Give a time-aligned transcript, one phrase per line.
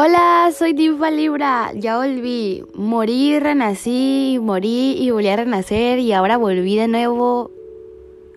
[0.00, 1.72] Hola, soy Diva Libra.
[1.74, 2.62] Ya volví.
[2.74, 7.50] Morí, renací, morí y volví a renacer y ahora volví de nuevo.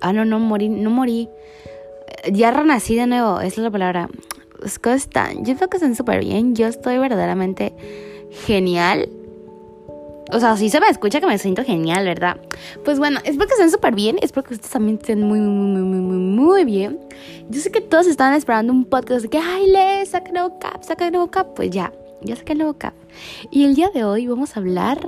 [0.01, 1.29] Ah, no, no morí, no morí.
[2.31, 4.09] Ya renací de nuevo, esa es la palabra.
[4.81, 5.45] ¿Cómo están?
[5.45, 6.55] Yo creo que están súper bien.
[6.55, 7.75] Yo estoy verdaderamente
[8.47, 9.07] genial.
[10.33, 12.37] O sea, sí se me escucha que me siento genial, ¿verdad?
[12.85, 14.17] Pues bueno, espero que estén súper bien.
[14.21, 16.99] Espero que ustedes también estén muy, muy, muy, muy, muy, bien.
[17.49, 20.57] Yo sé que todos están esperando un podcast de que, ay, le, saca el nuevo
[20.57, 21.47] cap, saca el nuevo cap.
[21.53, 22.93] Pues ya, ya saqué el nuevo cap.
[23.51, 25.05] Y el día de hoy vamos a hablar.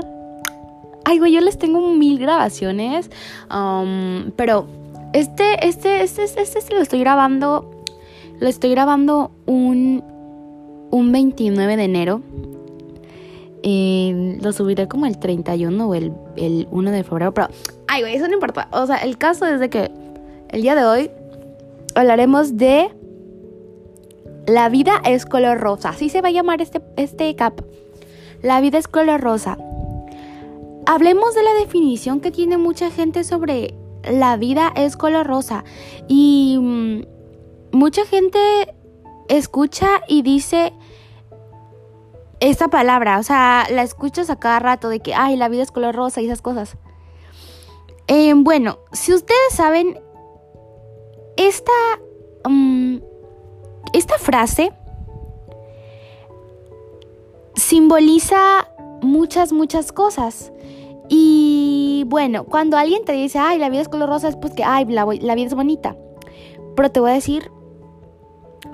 [1.05, 3.09] Ay, güey, yo les tengo mil grabaciones.
[3.49, 4.67] Um, pero
[5.13, 7.85] este, este, este, este, este, lo estoy grabando.
[8.41, 10.03] Lo estoy grabando un,
[10.91, 12.21] un 29 de enero
[13.63, 17.34] eh, lo subiré como el 31 o el, el 1 de febrero.
[17.34, 17.48] Pero,
[17.88, 18.67] ay, güey, eso no importa.
[18.71, 19.90] O sea, el caso es de que
[20.49, 21.12] el día de hoy
[21.95, 22.91] hablaremos de
[24.46, 25.90] La vida es color rosa.
[25.90, 27.62] Así se va a llamar este, este cap.
[28.41, 29.57] La vida es color rosa.
[30.85, 35.63] Hablemos de la definición que tiene mucha gente sobre la vida es color rosa.
[36.09, 37.02] Y mm,
[37.71, 38.40] mucha gente
[39.30, 40.74] escucha y dice
[42.49, 45.72] esta palabra, o sea, la escuchas a cada rato de que, ay, la vida es
[45.72, 46.76] color rosa y esas cosas.
[48.08, 49.98] Eh, bueno, si ustedes saben,
[51.38, 51.71] esta,
[52.44, 52.98] mm,
[53.94, 54.74] esta frase
[57.55, 58.68] simboliza
[59.02, 60.52] muchas, muchas cosas.
[61.08, 64.66] Y bueno, cuando alguien te dice, ay, la vida es color rosa, es pues que,
[64.66, 65.96] ay, la vida es bonita.
[66.75, 67.52] Pero te voy a decir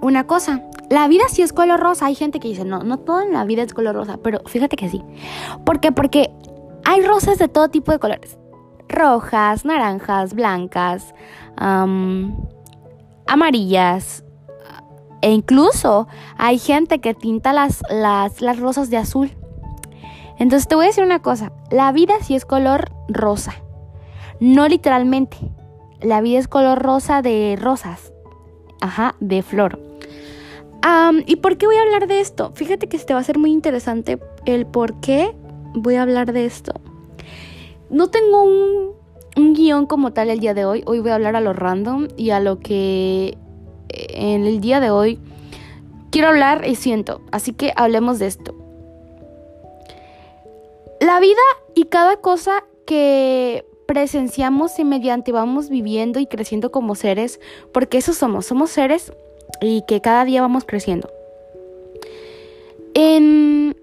[0.02, 0.64] una cosa.
[0.89, 2.07] La vida sí es color rosa.
[2.07, 4.17] Hay gente que dice, no, no todo en la vida es color rosa.
[4.23, 5.03] Pero fíjate que sí.
[5.65, 5.91] ¿Por qué?
[5.91, 6.31] Porque
[6.83, 8.37] hay rosas de todo tipo de colores.
[8.87, 11.13] Rojas, naranjas, blancas,
[13.27, 14.23] amarillas.
[15.21, 19.31] E incluso hay gente que tinta las, las, las rosas de azul.
[20.39, 21.51] Entonces te voy a decir una cosa.
[21.69, 23.53] La vida sí es color rosa.
[24.39, 25.38] No literalmente.
[26.01, 28.13] La vida es color rosa de rosas.
[28.81, 29.88] Ajá, de flor.
[31.25, 32.51] ¿Y por qué voy a hablar de esto?
[32.56, 35.35] Fíjate que este va a ser muy interesante el por qué
[35.73, 36.73] voy a hablar de esto.
[37.90, 38.94] No tengo un,
[39.35, 40.84] un guion como tal el día de hoy.
[40.85, 43.38] Hoy voy a hablar a lo random y a lo que
[43.90, 45.19] eh, en el día de hoy
[46.12, 47.22] quiero hablar y siento.
[47.31, 48.56] Así que hablemos de esto.
[51.00, 51.41] La vida
[51.75, 57.40] y cada cosa que presenciamos y mediante vamos viviendo y creciendo como seres,
[57.72, 59.11] porque eso somos, somos seres
[59.62, 61.09] y que cada día vamos creciendo.
[62.94, 63.75] En,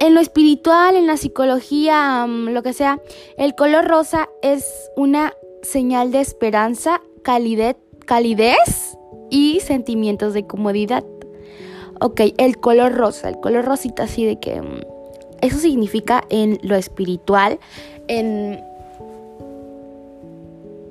[0.00, 3.00] en lo espiritual, en la psicología, lo que sea,
[3.36, 8.96] el color rosa es una señal de esperanza, calidez, calidez
[9.30, 11.04] y sentimientos de comodidad.
[12.00, 14.60] Ok, el color rosa, el color rosita así de que...
[14.60, 14.80] Mm,
[15.42, 17.58] eso significa en lo espiritual,
[18.06, 18.60] en,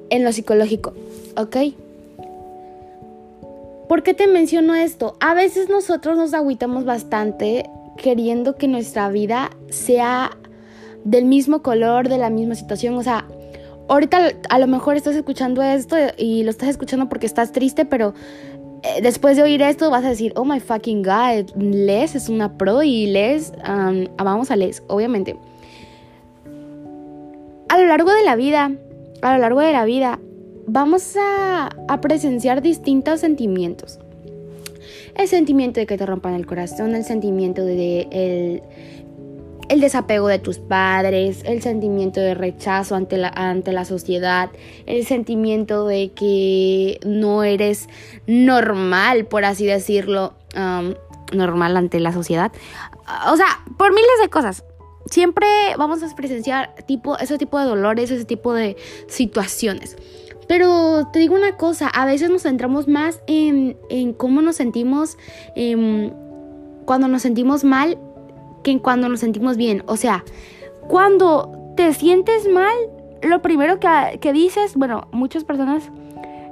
[0.10, 0.94] en lo psicológico,
[1.38, 1.56] ¿ok?
[3.92, 5.18] ¿Por qué te menciono esto?
[5.20, 10.32] A veces nosotros nos agüitamos bastante queriendo que nuestra vida sea
[11.04, 12.96] del mismo color, de la misma situación.
[12.96, 13.26] O sea,
[13.90, 18.14] ahorita a lo mejor estás escuchando esto y lo estás escuchando porque estás triste, pero
[18.84, 22.58] eh, después de oír esto vas a decir, oh my fucking god, Les es una
[22.58, 25.36] pro y Les, amamos a Les, obviamente.
[27.68, 28.72] A lo largo de la vida,
[29.22, 30.18] a lo largo de la vida,
[30.68, 31.70] vamos a,
[32.02, 34.00] presenciar distintos sentimientos.
[35.16, 38.62] El sentimiento de que te rompan el corazón, el sentimiento de
[39.68, 44.50] el, desapego de tus padres, el sentimiento de rechazo ante la, ante la sociedad,
[44.86, 47.88] el sentimiento de que no eres
[48.26, 50.94] normal, por así decirlo, um,
[51.34, 52.52] normal ante la sociedad.
[53.32, 53.48] O sea,
[53.78, 54.64] por miles de cosas.
[55.10, 55.48] Siempre
[55.78, 59.98] vamos a presenciar tipo, ese tipo de dolores, ese tipo de situaciones.
[60.52, 63.78] Pero te digo una cosa, a veces nos centramos más en,
[64.18, 65.18] cómo nos sentimos
[65.56, 66.12] em,
[66.84, 67.98] cuando nos sentimos mal
[68.62, 69.82] que en cuando nos sentimos bien.
[69.86, 70.26] O sea,
[70.90, 72.76] cuando te sientes mal,
[73.22, 75.90] lo primero que, dices, bueno, muchas personas,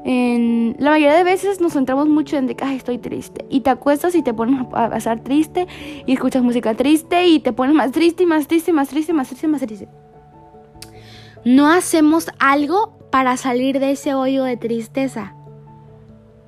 [0.06, 3.44] en la mayoría de veces nos centramos mucho en de que estoy triste.
[3.50, 5.68] Y te acuestas y te pones a pasar triste
[6.06, 9.28] y escuchas música triste y te pones más triste y más triste, más triste, más
[9.28, 9.90] triste, más triste.
[11.44, 15.33] No hacemos algo para salir de ese hoyo de tristeza.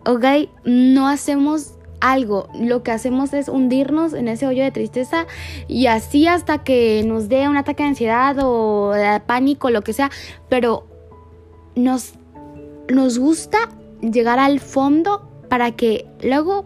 [0.06, 0.26] ¿Ok?
[0.64, 2.50] No hacemos algo.
[2.54, 5.28] Lo que hacemos es hundirnos en ese hoyo de tristeza
[5.68, 9.94] y así hasta que nos dé un ataque de ansiedad o de pánico, lo que
[9.94, 10.12] sea.
[10.50, 10.88] Pero
[11.76, 12.14] nos,
[12.90, 13.70] nos gusta
[14.02, 16.66] llegar al fondo para que luego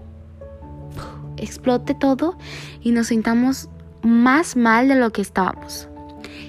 [1.38, 2.38] explote todo
[2.81, 3.69] y nos sintamos
[4.01, 5.89] más mal de lo que estábamos.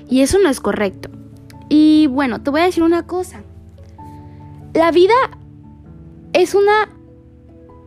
[0.09, 1.11] Y eso no es correcto.
[1.69, 3.43] Y bueno, te voy a decir una cosa.
[4.75, 5.15] La vida
[6.33, 6.91] es una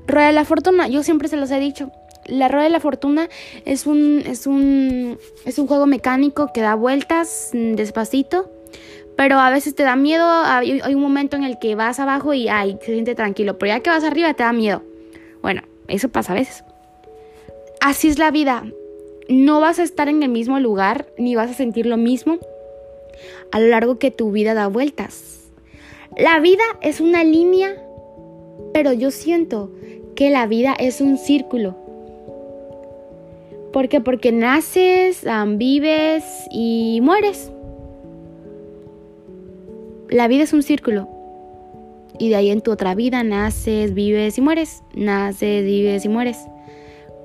[0.07, 0.87] rueda de la fortuna.
[0.87, 1.91] Yo siempre se los he dicho.
[2.25, 3.29] La rueda de la fortuna
[3.65, 8.51] es un, es un, es un juego mecánico que da vueltas despacito
[9.19, 12.47] pero a veces te da miedo, hay, un momento en el que vas abajo y
[12.47, 14.81] ay, se siente tranquilo, pero ya que vas arriba te da miedo.
[15.41, 16.63] Bueno, eso pasa a veces.
[17.81, 18.63] Así es la vida.
[19.27, 22.39] No vas a estar en el mismo lugar ni vas a sentir lo mismo
[23.51, 25.51] a lo largo que tu vida da vueltas.
[26.17, 27.75] La vida es una línea,
[28.73, 29.71] pero yo siento
[30.15, 31.75] que la vida es un círculo.
[33.71, 34.01] ¿Por qué?
[34.01, 35.23] Porque naces,
[35.57, 37.51] vives y mueres
[40.09, 41.07] la vida es un círculo.
[42.17, 44.83] Y de ahí en tu otra vida naces, vives y mueres.
[44.95, 46.37] Naces, vives y mueres.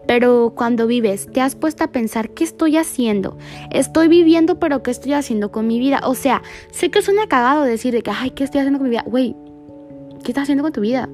[0.07, 3.39] Pero cuando vives, te has puesto a pensar, ¿qué estoy haciendo?
[3.71, 6.01] Estoy viviendo, pero ¿qué estoy haciendo con mi vida?
[6.05, 8.91] O sea, sé que suena cagado decir de que, ay, ¿qué estoy haciendo con mi
[8.91, 9.05] vida?
[9.07, 9.35] Güey,
[10.23, 11.09] ¿qué estás haciendo con tu vida?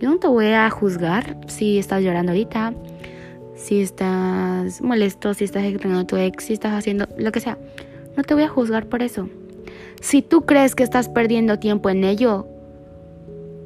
[0.00, 2.72] Yo no te voy a juzgar si estás llorando ahorita,
[3.54, 7.58] si estás molesto, si estás extrañando a tu ex, si estás haciendo lo que sea.
[8.16, 9.28] No te voy a juzgar por eso.
[10.00, 12.48] Si tú crees que estás perdiendo tiempo en ello,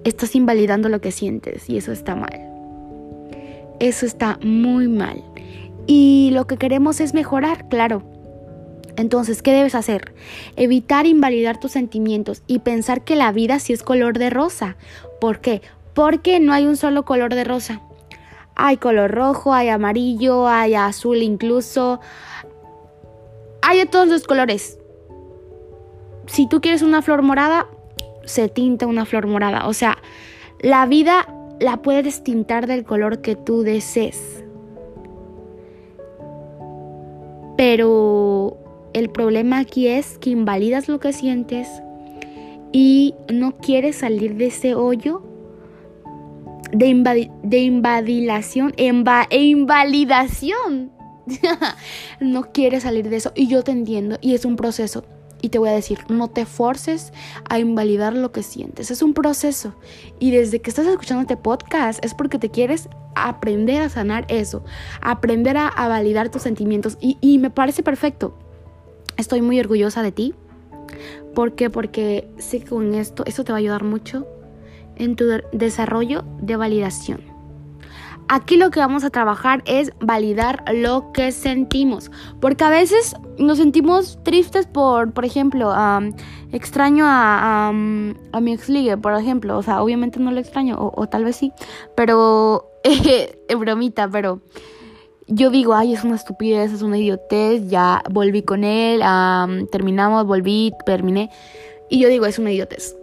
[0.02, 2.54] estás invalidando lo que sientes y eso está mal.
[3.81, 5.23] Eso está muy mal.
[5.87, 8.03] Y lo que queremos es mejorar, claro.
[8.97, 10.15] Entonces, ¿qué debes hacer?
[10.56, 14.76] Evitar invalidar tus sentimientos y pensar que la vida sí es color de rosa.
[15.21, 15.62] ¿Por qué?
[15.94, 17.81] Porque no hay un solo color de rosa.
[18.55, 22.00] Hay color rojo, hay amarillo, hay azul incluso.
[23.62, 24.79] Hay de todos los colores
[26.27, 27.67] si tú quieres una flor morada,
[28.25, 29.67] se tinta una flor morada.
[29.67, 29.99] O sea,
[30.61, 31.27] la vida
[31.61, 34.45] la puedes tintar del color que tú desees.
[37.56, 38.56] Pero
[38.93, 41.69] el problema aquí es que invalidas lo que sientes
[42.73, 45.23] y no quieres salir de ese hoyo
[46.73, 50.93] de, invadilación e invalidación.
[52.21, 55.05] no quieres salir de eso y yo te entiendo y es un proceso.
[55.44, 57.12] Y te voy a decir, no te forces
[57.50, 58.91] a invalidar lo que sientes.
[58.91, 59.75] Es un proceso.
[60.19, 64.64] Y desde que estás escuchando este podcast es porque te quieres aprender a sanar eso.
[65.02, 66.96] Aprender a, validar tus sentimientos.
[66.99, 68.38] Y, y me parece perfecto.
[69.19, 70.35] Estoy muy orgullosa de ti.
[71.35, 71.69] ¿Por qué?
[71.69, 74.26] Porque sé que con esto, esto te va a ayudar mucho
[74.96, 77.34] en tu desarrollo de validación.
[78.29, 82.11] Aquí lo que vamos a trabajar es validar lo que sentimos,
[82.41, 85.75] porque a veces nos sentimos tristes por, por ejemplo,
[86.50, 91.25] extraño a, mi ex ligue, por ejemplo, o sea, obviamente no lo extraño, o, tal
[91.25, 91.53] vez sí,
[91.94, 94.41] pero, es bromita, pero
[95.27, 99.03] yo digo, ay, es una estupidez, es una idiotez, ya volví con él,
[99.70, 101.31] terminamos, volví, terminé,
[101.91, 102.97] y yo digo, es una idiotez.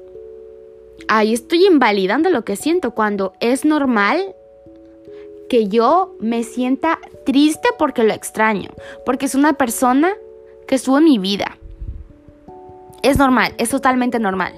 [1.08, 4.36] Ahí estoy invalidando lo que siento cuando es normal
[5.52, 8.70] que yo me sienta triste porque lo extraño,
[9.06, 10.14] porque es una persona
[10.66, 11.58] que estuvo en mi vida.
[13.04, 14.54] Es normal, es totalmente normal.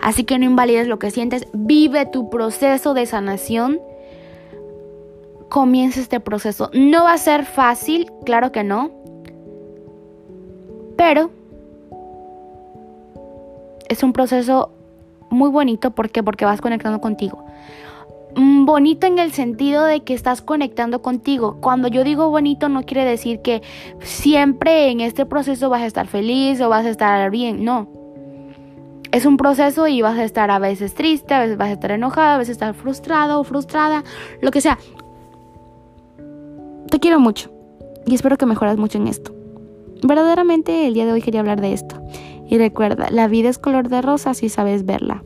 [0.00, 3.78] Así que no invalides lo que sientes, vive tu proceso de sanación.
[5.50, 6.70] Comienza este proceso.
[6.72, 8.92] No va a ser fácil, claro que no.
[10.96, 11.28] Pero
[13.90, 14.70] es un proceso
[15.28, 15.90] muy bonito.
[15.90, 16.22] ¿Por qué?
[16.22, 17.44] Porque vas conectando contigo.
[18.36, 21.56] Mm, bonito en el sentido de que estás conectando contigo.
[21.62, 23.62] Cuando yo digo bonito no quiere decir que
[24.00, 27.88] siempre en este proceso vas a estar feliz o vas a estar bien, no.
[29.10, 31.92] Es un proceso y vas a estar a veces triste, a veces vas a estar
[31.92, 34.04] enojada, a veces estar frustrado o frustrada,
[34.42, 34.78] lo que sea.
[36.90, 37.50] Te quiero mucho
[38.06, 39.34] y espero que mejoras mucho en esto.
[40.06, 42.02] Verdaderamente el día de hoy quería hablar de esto.
[42.48, 45.24] Y recuerda, la vida es color de rosa si sabes verla.